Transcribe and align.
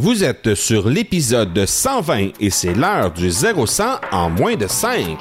Vous 0.00 0.22
êtes 0.22 0.54
sur 0.54 0.88
l'épisode 0.88 1.66
120 1.66 2.28
et 2.38 2.50
c'est 2.50 2.72
l'heure 2.72 3.10
du 3.10 3.30
0-100 3.30 3.98
en 4.12 4.30
moins 4.30 4.54
de 4.54 4.68
5. 4.68 5.18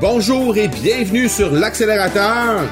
Bonjour 0.00 0.56
et 0.56 0.66
bienvenue 0.66 1.28
sur 1.28 1.52
l'accélérateur. 1.52 2.62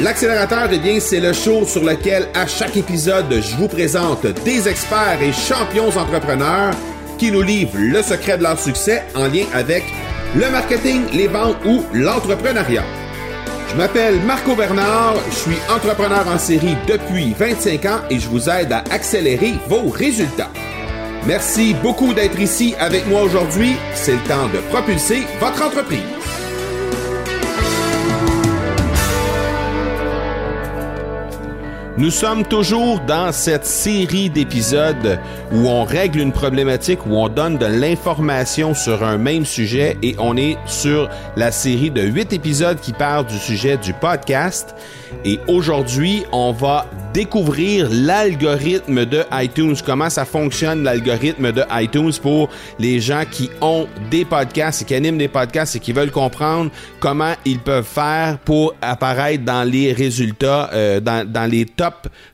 L'accélérateur, 0.00 0.68
eh 0.72 0.78
bien, 0.80 0.98
c'est 0.98 1.20
le 1.20 1.32
show 1.32 1.64
sur 1.64 1.84
lequel 1.84 2.26
à 2.34 2.48
chaque 2.48 2.76
épisode, 2.76 3.30
je 3.30 3.54
vous 3.54 3.68
présente 3.68 4.26
des 4.44 4.66
experts 4.66 5.22
et 5.22 5.32
champions 5.32 5.96
entrepreneurs 5.96 6.74
qui 7.16 7.30
nous 7.30 7.42
livrent 7.42 7.78
le 7.78 8.02
secret 8.02 8.38
de 8.38 8.42
leur 8.42 8.58
succès 8.58 9.04
en 9.14 9.28
lien 9.28 9.44
avec 9.54 9.84
le 10.34 10.50
marketing, 10.50 11.02
les 11.12 11.28
ventes 11.28 11.58
ou 11.64 11.84
l'entrepreneuriat. 11.94 12.99
Je 13.70 13.76
m'appelle 13.76 14.20
Marco 14.22 14.56
Bernard, 14.56 15.14
je 15.30 15.36
suis 15.36 15.58
entrepreneur 15.72 16.26
en 16.26 16.38
série 16.38 16.76
depuis 16.88 17.32
25 17.38 17.84
ans 17.84 18.00
et 18.10 18.18
je 18.18 18.28
vous 18.28 18.50
aide 18.50 18.72
à 18.72 18.82
accélérer 18.90 19.54
vos 19.68 19.88
résultats. 19.88 20.50
Merci 21.24 21.74
beaucoup 21.74 22.12
d'être 22.12 22.40
ici 22.40 22.74
avec 22.80 23.06
moi 23.06 23.22
aujourd'hui. 23.22 23.76
C'est 23.94 24.14
le 24.14 24.28
temps 24.28 24.48
de 24.48 24.58
propulser 24.70 25.22
votre 25.38 25.64
entreprise. 25.64 26.19
Nous 31.98 32.10
sommes 32.10 32.44
toujours 32.44 33.00
dans 33.00 33.32
cette 33.32 33.66
série 33.66 34.30
d'épisodes 34.30 35.18
où 35.52 35.68
on 35.68 35.82
règle 35.82 36.20
une 36.20 36.30
problématique, 36.32 37.04
où 37.04 37.16
on 37.16 37.28
donne 37.28 37.58
de 37.58 37.66
l'information 37.66 38.74
sur 38.74 39.02
un 39.02 39.18
même 39.18 39.44
sujet 39.44 39.98
et 40.00 40.14
on 40.18 40.36
est 40.36 40.56
sur 40.66 41.10
la 41.36 41.50
série 41.50 41.90
de 41.90 42.02
huit 42.02 42.32
épisodes 42.32 42.78
qui 42.80 42.92
parlent 42.92 43.26
du 43.26 43.38
sujet 43.38 43.76
du 43.76 43.92
podcast. 43.92 44.74
Et 45.24 45.40
aujourd'hui, 45.48 46.22
on 46.32 46.52
va 46.52 46.86
découvrir 47.12 47.88
l'algorithme 47.90 49.04
de 49.04 49.24
iTunes, 49.32 49.74
comment 49.84 50.08
ça 50.08 50.24
fonctionne 50.24 50.84
l'algorithme 50.84 51.50
de 51.50 51.64
iTunes 51.72 52.12
pour 52.22 52.48
les 52.78 53.00
gens 53.00 53.24
qui 53.28 53.50
ont 53.60 53.88
des 54.10 54.24
podcasts 54.24 54.82
et 54.82 54.84
qui 54.84 54.94
animent 54.94 55.18
des 55.18 55.28
podcasts 55.28 55.76
et 55.76 55.80
qui 55.80 55.92
veulent 55.92 56.12
comprendre 56.12 56.70
comment 57.00 57.34
ils 57.44 57.58
peuvent 57.58 57.84
faire 57.84 58.38
pour 58.38 58.74
apparaître 58.80 59.44
dans 59.44 59.68
les 59.68 59.92
résultats, 59.92 60.70
euh, 60.72 61.00
dans, 61.00 61.28
dans, 61.28 61.50
les 61.50 61.64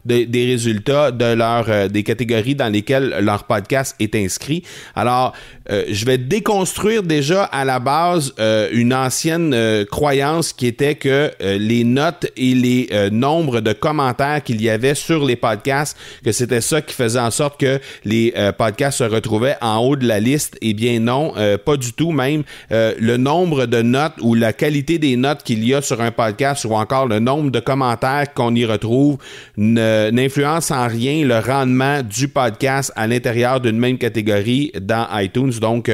des 0.05 0.47
résultats 0.47 1.11
de 1.11 1.35
leur 1.35 1.67
euh, 1.69 1.89
des 1.89 2.03
catégories 2.03 2.55
dans 2.55 2.73
lesquelles 2.73 3.17
leur 3.21 3.45
podcast 3.45 3.95
est 4.01 4.15
inscrit. 4.15 4.63
Alors, 4.95 5.33
euh, 5.71 5.85
je 5.91 6.05
vais 6.05 6.19
déconstruire 6.19 7.03
déjà 7.03 7.45
à 7.45 7.65
la 7.65 7.79
base 7.79 8.35
une 8.73 8.95
ancienne 8.95 9.85
croyance 9.91 10.53
qui 10.53 10.67
était 10.67 10.95
que 10.95 11.31
les 11.41 11.85
notes 11.85 12.27
et 12.37 12.55
les 12.55 12.89
euh, 12.93 13.11
nombres 13.11 13.61
de 13.61 13.73
commentaires 13.73 14.43
qu'il 14.43 14.61
y 14.63 14.69
avait 14.69 14.95
sur 14.95 15.25
les 15.25 15.37
podcasts, 15.37 15.97
que 16.25 16.33
c'était 16.33 16.61
ça 16.61 16.81
qui 16.83 16.95
faisait 16.95 17.21
en 17.21 17.31
sorte 17.31 17.61
que 17.61 17.81
les 18.05 18.33
euh, 18.37 18.53
podcasts 18.53 18.99
se 18.99 19.05
retrouvaient 19.05 19.57
en 19.61 19.79
haut 19.79 19.97
de 19.97 20.07
la 20.07 20.21
liste. 20.21 20.57
Eh 20.61 20.75
bien 20.75 21.01
non, 21.01 21.33
euh, 21.37 21.59
pas 21.59 21.77
du 21.77 21.93
tout. 21.93 22.13
Même 22.13 22.43
le 22.71 23.17
nombre 23.17 23.67
de 23.67 23.83
notes 23.83 24.15
ou 24.21 24.35
la 24.35 24.53
qualité 24.53 24.99
des 24.99 25.17
notes 25.17 25.43
qu'il 25.43 25.67
y 25.67 25.75
a 25.75 25.83
sur 25.83 26.01
un 26.01 26.11
podcast 26.11 26.65
ou 26.65 26.75
encore 26.75 27.07
le 27.07 27.19
nombre 27.19 27.51
de 27.51 27.61
commentaires 27.61 28.33
qu'on 28.35 28.55
y 28.55 28.65
retrouve 28.65 29.19
n'influence 29.56 30.70
en 30.70 30.87
rien 30.87 31.25
le 31.25 31.39
rendement 31.39 32.03
du 32.03 32.29
podcast 32.29 32.92
à 32.97 33.06
l'intérieur 33.06 33.61
d'une 33.61 33.78
même 33.78 33.98
catégorie 33.98 34.73
dans 34.81 35.06
iTunes. 35.19 35.53
Donc, 35.61 35.91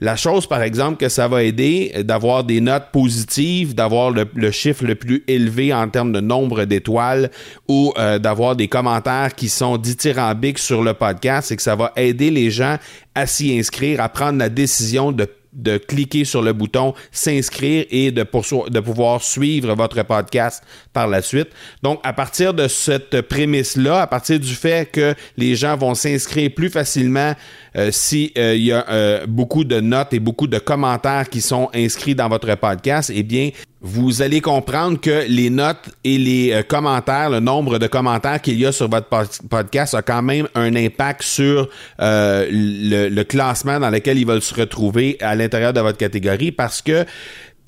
la 0.00 0.16
chose, 0.16 0.46
par 0.46 0.62
exemple, 0.62 0.96
que 0.98 1.08
ça 1.08 1.28
va 1.28 1.42
aider 1.42 1.92
d'avoir 2.04 2.44
des 2.44 2.60
notes 2.60 2.90
positives, 2.92 3.74
d'avoir 3.74 4.10
le, 4.10 4.26
le 4.34 4.50
chiffre 4.50 4.84
le 4.84 4.94
plus 4.94 5.22
élevé 5.28 5.72
en 5.72 5.88
termes 5.88 6.12
de 6.12 6.20
nombre 6.20 6.64
d'étoiles 6.64 7.30
ou 7.68 7.92
euh, 7.98 8.18
d'avoir 8.18 8.56
des 8.56 8.68
commentaires 8.68 9.34
qui 9.34 9.48
sont 9.48 9.76
dithyrambiques 9.76 10.58
sur 10.58 10.82
le 10.82 10.94
podcast, 10.94 11.48
c'est 11.48 11.56
que 11.56 11.62
ça 11.62 11.76
va 11.76 11.92
aider 11.96 12.30
les 12.30 12.50
gens 12.50 12.76
à 13.14 13.26
s'y 13.26 13.56
inscrire, 13.56 14.00
à 14.00 14.08
prendre 14.08 14.38
la 14.38 14.48
décision 14.48 15.12
de 15.12 15.28
de 15.54 15.78
cliquer 15.78 16.24
sur 16.24 16.42
le 16.42 16.52
bouton 16.52 16.94
s'inscrire 17.12 17.86
et 17.90 18.10
de, 18.10 18.22
pouvoir 18.24 19.22
suivre 19.22 19.74
votre 19.74 20.02
podcast 20.02 20.62
par 20.92 21.06
la 21.06 21.22
suite. 21.22 21.48
Donc, 21.82 22.00
à 22.02 22.12
partir 22.12 22.54
de 22.54 22.68
cette 22.68 23.22
prémisse-là, 23.22 24.02
à 24.02 24.06
partir 24.06 24.38
du 24.38 24.54
fait 24.54 24.90
que 24.90 25.14
les 25.36 25.54
gens 25.54 25.76
vont 25.76 25.94
s'inscrire 25.94 26.50
plus 26.54 26.70
facilement 26.70 27.34
euh, 27.76 27.90
s'il 27.90 28.30
euh, 28.38 28.54
y 28.56 28.70
a 28.70 28.88
euh, 28.88 29.26
beaucoup 29.26 29.64
de 29.64 29.80
notes 29.80 30.14
et 30.14 30.20
beaucoup 30.20 30.46
de 30.46 30.58
commentaires 30.58 31.28
qui 31.28 31.40
sont 31.40 31.68
inscrits 31.74 32.14
dans 32.14 32.28
votre 32.28 32.54
podcast, 32.54 33.10
eh 33.12 33.24
bien, 33.24 33.50
vous 33.80 34.22
allez 34.22 34.40
comprendre 34.40 35.00
que 35.00 35.26
les 35.28 35.50
notes 35.50 35.90
et 36.04 36.16
les 36.16 36.62
commentaires, 36.68 37.28
le 37.28 37.40
nombre 37.40 37.78
de 37.78 37.86
commentaires 37.86 38.40
qu'il 38.40 38.58
y 38.58 38.64
a 38.64 38.72
sur 38.72 38.88
votre 38.88 39.08
podcast 39.50 39.94
a 39.94 40.02
quand 40.02 40.22
même 40.22 40.48
un 40.54 40.74
impact 40.74 41.22
sur 41.22 41.68
le, 41.98 43.08
le, 43.08 43.24
classement 43.24 43.78
dans 43.78 43.90
lequel 43.90 44.16
ils 44.16 44.26
veulent 44.26 44.40
se 44.40 44.54
retrouver 44.54 45.18
à 45.20 45.34
l'intérieur 45.34 45.74
de 45.74 45.80
votre 45.80 45.98
catégorie 45.98 46.50
parce 46.50 46.80
que 46.80 47.04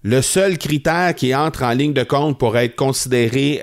le 0.04 0.22
seul 0.22 0.56
critère 0.56 1.14
qui 1.14 1.34
entre 1.34 1.64
en 1.64 1.72
ligne 1.72 1.92
de 1.92 2.04
compte 2.04 2.38
pour 2.38 2.56
être 2.56 2.76
considéré 2.76 3.60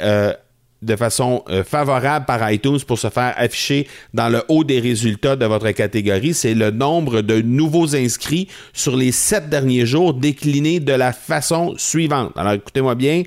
de 0.84 0.96
façon 0.96 1.44
euh, 1.50 1.64
favorable 1.64 2.26
par 2.26 2.52
iTunes 2.52 2.80
pour 2.86 3.00
se 3.00 3.10
faire 3.10 3.34
afficher 3.38 3.88
dans 4.14 4.30
le 4.30 4.44
haut 4.50 4.64
des 4.64 4.80
résultats 4.80 5.36
de 5.36 5.46
votre 5.46 5.72
catégorie, 5.72 6.34
c'est 6.34 6.54
le 6.54 6.72
nombre 6.72 7.22
de 7.22 7.42
nouveaux 7.42 7.96
inscrits 7.96 8.48
sur 8.74 8.96
les 8.96 9.12
sept 9.12 9.50
derniers 9.50 9.86
jours 9.86 10.14
décliné 10.14 10.80
de 10.80 10.94
la 10.94 11.14
façon 11.14 11.74
suivante. 11.78 12.34
Alors 12.36 12.54
écoutez-moi 12.54 12.96
bien, 12.96 13.24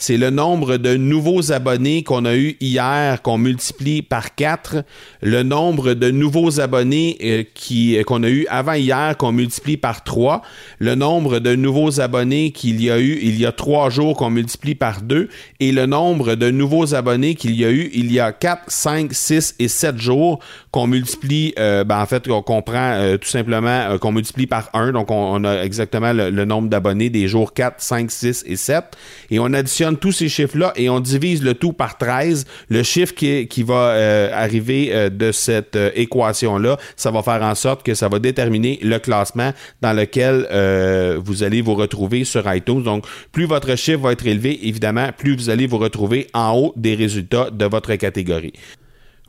c'est 0.00 0.16
le 0.16 0.30
nombre 0.30 0.76
de 0.76 0.96
nouveaux 0.96 1.50
abonnés 1.50 2.04
qu'on 2.04 2.24
a 2.24 2.36
eu 2.36 2.56
hier 2.60 3.20
qu'on 3.20 3.36
multiplie 3.36 4.00
par 4.02 4.36
4, 4.36 4.84
le 5.22 5.42
nombre 5.42 5.94
de 5.94 6.10
nouveaux 6.10 6.60
abonnés 6.60 7.18
euh, 7.22 7.42
qui 7.54 7.98
qu'on 8.06 8.22
a 8.22 8.28
eu 8.28 8.46
avant 8.48 8.74
hier 8.74 9.16
qu'on 9.16 9.32
multiplie 9.32 9.76
par 9.76 10.04
3, 10.04 10.42
le 10.78 10.94
nombre 10.94 11.40
de 11.40 11.56
nouveaux 11.56 12.00
abonnés 12.00 12.52
qu'il 12.52 12.80
y 12.82 12.90
a 12.90 13.00
eu 13.00 13.18
il 13.20 13.40
y 13.40 13.44
a 13.44 13.50
trois 13.50 13.90
jours 13.90 14.16
qu'on 14.16 14.30
multiplie 14.30 14.76
par 14.76 15.02
2 15.02 15.28
et 15.58 15.72
le 15.72 15.86
nombre 15.86 16.36
de 16.36 16.50
nouveaux 16.50 16.94
abonnés 16.94 16.97
qu'il 17.34 17.56
y 17.56 17.64
a 17.64 17.70
eu 17.70 17.90
il 17.94 18.12
y 18.12 18.20
a 18.20 18.32
4, 18.32 18.62
5, 18.68 19.12
6 19.12 19.54
et 19.58 19.68
7 19.68 19.98
jours 19.98 20.40
qu'on 20.70 20.86
multiplie 20.86 21.54
euh, 21.58 21.84
ben 21.84 22.00
en 22.00 22.06
fait 22.06 22.28
qu'on 22.28 22.62
prend 22.62 22.92
euh, 22.92 23.16
tout 23.16 23.28
simplement 23.28 23.98
qu'on 23.98 24.12
multiplie 24.12 24.46
par 24.46 24.70
1 24.74 24.92
donc 24.92 25.10
on, 25.10 25.44
a 25.44 25.62
exactement 25.62 26.12
le, 26.12 26.44
nombre 26.44 26.68
d'abonnés 26.68 27.10
des 27.10 27.28
jours 27.28 27.52
4, 27.52 27.80
5, 27.80 28.10
6 28.10 28.44
et 28.46 28.56
7 28.56 28.84
et 29.30 29.38
on 29.38 29.52
additionne 29.52 29.96
tous 29.96 30.12
ces 30.12 30.28
chiffres-là 30.28 30.72
et 30.76 30.88
on 30.88 31.00
divise 31.00 31.42
le 31.42 31.54
tout 31.54 31.72
par 31.72 31.98
13, 31.98 32.46
le 32.68 32.82
chiffre 32.82 33.14
qui, 33.14 33.48
qui 33.48 33.62
va 33.62 33.74
euh, 33.74 34.30
arriver 34.32 34.90
euh, 34.92 35.10
de 35.10 35.32
cette 35.32 35.76
euh, 35.76 35.90
équation-là, 35.94 36.76
ça 36.96 37.10
va 37.10 37.22
faire 37.22 37.42
en 37.42 37.54
sorte 37.54 37.82
que 37.82 37.94
ça 37.94 38.08
va 38.08 38.18
déterminer 38.18 38.78
le 38.82 38.98
classement 38.98 39.52
dans 39.80 39.92
lequel 39.92 40.46
vous 41.24 41.42
allez 41.42 41.62
vous 41.62 41.74
retrouver 41.74 42.24
sur 42.24 42.52
iTunes. 42.52 42.82
Donc, 42.82 43.04
plus 43.32 43.46
votre 43.46 43.74
chiffre 43.76 44.00
va 44.00 44.12
être 44.12 44.26
élevé, 44.26 44.66
évidemment, 44.66 45.08
plus 45.16 45.36
vous 45.36 45.50
allez 45.50 45.66
vous 45.66 45.78
retrouver 45.78 46.26
en 46.34 46.56
haut 46.56 46.72
des 46.76 46.87
résultats 46.94 47.50
de 47.50 47.64
votre 47.64 47.94
catégorie. 47.94 48.52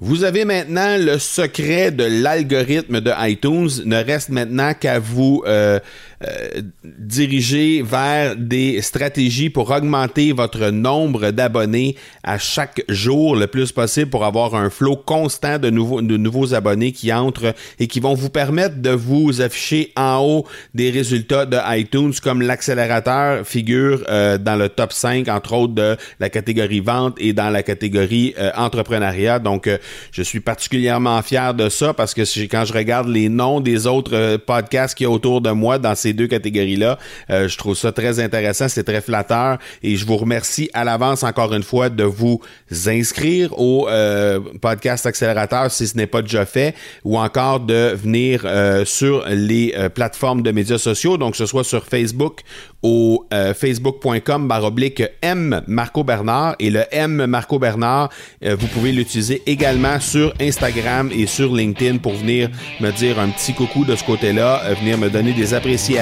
Vous 0.02 0.24
avez 0.24 0.46
maintenant 0.46 0.96
le 0.98 1.18
secret 1.20 1.92
de 1.92 2.06
l'algorithme 2.06 3.02
de 3.02 3.12
iTunes. 3.30 3.84
Ne 3.86 3.98
reste 4.02 4.30
maintenant 4.30 4.74
qu'à 4.74 4.98
vous 4.98 5.44
euh, 5.46 5.80
euh, 6.28 6.62
diriger 6.84 7.82
vers 7.82 8.36
des 8.36 8.82
stratégies 8.82 9.50
pour 9.50 9.72
augmenter 9.72 10.32
votre 10.32 10.70
nombre 10.70 11.32
d'abonnés 11.32 11.96
à 12.24 12.38
chaque 12.38 12.84
jour 12.90 13.36
le 13.36 13.48
plus 13.48 13.72
possible 13.72 14.10
pour 14.10 14.26
avoir 14.26 14.56
un 14.56 14.70
flot 14.70 14.98
constant 14.98 15.60
de 15.60 15.70
nouveaux, 15.70 16.02
de 16.02 16.18
nouveaux 16.18 16.54
abonnés 16.54 16.92
qui 16.92 17.12
entrent 17.14 17.54
et 17.80 17.88
qui 17.88 18.00
vont 18.00 18.14
vous 18.14 18.30
permettre 18.30 18.82
de 18.82 18.92
vous 18.92 19.42
afficher 19.42 19.92
en 19.96 20.20
haut 20.22 20.46
des 20.74 20.90
résultats 20.90 21.46
de 21.46 21.58
iTunes 21.78 22.14
comme 22.22 22.42
l'accélérateur 22.42 23.46
figure 23.46 24.04
euh, 24.10 24.38
dans 24.38 24.56
le 24.56 24.70
top 24.70 24.94
5 24.94 25.28
entre 25.28 25.54
autres 25.54 25.74
de 25.74 25.98
la 26.20 26.30
catégorie 26.30 26.80
vente 26.80 27.16
et 27.20 27.34
dans 27.34 27.50
la 27.50 27.64
catégorie 27.64 28.34
entrepreneuriat. 28.56 29.40
Donc 29.40 29.70
je 30.12 30.22
suis 30.22 30.40
particulièrement 30.40 31.22
fier 31.22 31.54
de 31.54 31.70
ça 31.70 31.94
parce 31.94 32.14
que 32.14 32.24
quand 32.48 32.66
je 32.66 32.74
regarde 32.74 33.08
les 33.08 33.30
noms 33.30 33.60
des 33.60 33.88
autres 33.88 34.16
euh, 34.16 34.38
podcasts 34.38 34.98
qui 34.98 35.06
autour 35.06 35.42
de 35.42 35.52
moi 35.52 35.80
dans 35.80 35.96
ces 35.96 36.09
deux 36.14 36.28
catégories-là, 36.28 36.98
euh, 37.30 37.48
je 37.48 37.58
trouve 37.58 37.76
ça 37.76 37.92
très 37.92 38.20
intéressant, 38.20 38.68
c'est 38.68 38.84
très 38.84 39.02
flatteur 39.02 39.58
et 39.84 39.96
je 39.96 40.06
vous 40.06 40.18
remercie 40.18 40.70
à 40.74 40.84
l'avance 40.84 41.24
encore 41.24 41.54
une 41.54 41.64
fois 41.64 41.90
de 41.90 42.04
vous 42.04 42.42
inscrire 42.88 43.58
au 43.60 43.88
euh, 43.90 44.40
podcast 44.62 45.06
accélérateur 45.06 45.72
si 45.72 45.88
ce 45.88 45.98
n'est 45.98 46.08
pas 46.08 46.22
déjà 46.22 46.46
fait 46.46 46.76
ou 47.04 47.18
encore 47.18 47.60
de 47.60 47.94
venir 47.96 48.46
sur 48.86 49.26
les 49.28 49.74
plateformes 49.94 50.42
de 50.42 50.52
médias 50.52 50.78
sociaux, 50.78 51.18
donc 51.18 51.32
que 51.32 51.38
ce 51.38 51.46
soit 51.46 51.64
sur 51.64 51.86
Facebook 51.86 52.42
au 52.82 53.26
facebook.com 53.56 54.48
baroblique 54.48 55.04
M 55.22 55.62
Marco 55.68 56.04
Bernard 56.04 56.56
et 56.60 56.70
le 56.70 56.84
M 56.92 57.26
Marco 57.26 57.60
Bernard, 57.60 58.10
vous 58.42 58.68
pouvez 58.68 58.92
l'utiliser 58.92 59.42
également 59.46 60.00
sur 60.00 60.34
Instagram 60.40 61.10
et 61.12 61.28
sur 61.28 61.54
LinkedIn 61.54 61.98
pour 61.98 62.14
venir 62.14 62.50
me 62.80 62.92
dire 62.92 63.20
un 63.20 63.30
petit 63.30 63.54
coucou 63.54 63.86
de 63.86 63.96
ce 63.96 64.04
côté-là, 64.04 64.62
euh, 64.66 64.74
venir 64.74 64.98
me 64.98 65.10
donner 65.10 65.34
des 65.34 65.54
appréciations 65.54 65.99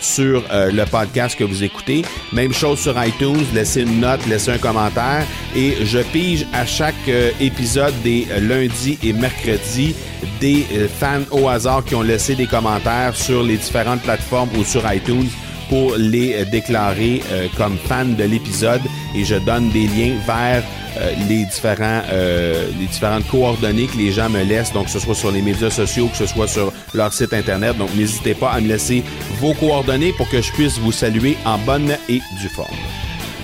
sur 0.00 0.42
euh, 0.50 0.70
le 0.70 0.84
podcast 0.84 1.36
que 1.36 1.44
vous 1.44 1.64
écoutez. 1.64 2.02
Même 2.32 2.52
chose 2.52 2.78
sur 2.78 2.94
iTunes, 3.02 3.44
laissez 3.54 3.82
une 3.82 4.00
note, 4.00 4.24
laissez 4.26 4.52
un 4.52 4.58
commentaire 4.58 5.24
et 5.54 5.84
je 5.84 5.98
pige 5.98 6.46
à 6.52 6.64
chaque 6.64 6.94
euh, 7.08 7.30
épisode 7.40 7.94
des 8.02 8.26
lundis 8.40 8.98
et 9.02 9.12
mercredis 9.12 9.94
des 10.40 10.64
fans 11.00 11.24
au 11.30 11.48
hasard 11.48 11.84
qui 11.84 11.94
ont 11.94 12.02
laissé 12.02 12.34
des 12.34 12.46
commentaires 12.46 13.16
sur 13.16 13.42
les 13.42 13.56
différentes 13.56 14.02
plateformes 14.02 14.50
ou 14.58 14.64
sur 14.64 14.82
iTunes 14.92 15.28
pour 15.68 15.96
les 15.96 16.44
déclarer 16.44 17.22
comme 17.56 17.76
fans 17.76 18.04
de 18.04 18.24
l'épisode 18.24 18.80
et 19.14 19.24
je 19.24 19.36
donne 19.36 19.70
des 19.70 19.86
liens 19.86 20.14
vers 20.26 20.62
euh, 20.98 21.12
les 21.28 21.44
différents 21.44 22.02
euh, 22.10 22.68
les 22.78 22.86
différentes 22.86 23.26
coordonnées 23.28 23.86
que 23.86 23.96
les 23.96 24.12
gens 24.12 24.28
me 24.28 24.42
laissent, 24.42 24.72
donc 24.72 24.86
que 24.86 24.90
ce 24.90 24.98
soit 24.98 25.14
sur 25.14 25.30
les 25.30 25.42
médias 25.42 25.70
sociaux, 25.70 26.08
que 26.08 26.16
ce 26.16 26.26
soit 26.26 26.48
sur 26.48 26.72
leur 26.94 27.12
site 27.12 27.34
internet. 27.34 27.76
Donc 27.76 27.94
n'hésitez 27.94 28.34
pas 28.34 28.50
à 28.50 28.60
me 28.60 28.68
laisser 28.68 29.02
vos 29.40 29.54
coordonnées 29.54 30.12
pour 30.12 30.28
que 30.28 30.40
je 30.40 30.50
puisse 30.52 30.78
vous 30.78 30.92
saluer 30.92 31.36
en 31.44 31.58
bonne 31.58 31.96
et 32.08 32.20
due 32.40 32.48
forme. 32.48 32.76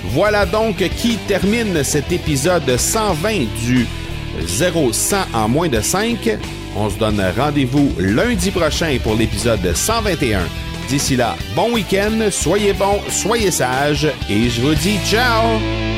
Voilà 0.07 0.47
donc 0.47 0.77
qui 0.97 1.17
termine 1.29 1.85
cet 1.85 2.11
épisode 2.11 2.77
120 2.77 3.47
du 3.65 3.87
0-100 4.47 5.17
en 5.35 5.49
moins 5.49 5.69
de 5.69 5.81
5. 5.81 6.39
On 6.77 6.89
se 6.89 6.97
donne 6.97 7.23
rendez-vous 7.37 7.93
lundi 7.99 8.51
prochain 8.51 8.97
pour 9.03 9.15
l'épisode 9.15 9.75
121. 9.75 10.41
D'ici 10.93 11.17
là, 11.17 11.39
bon 11.57 11.73
week-end, 11.73 12.29
soyez 12.31 12.75
bons, 12.75 13.01
soyez 13.09 13.51
sages 13.51 14.13
et 14.29 14.51
je 14.51 14.61
vous 14.61 14.75
dis 14.75 14.99
ciao! 15.07 15.92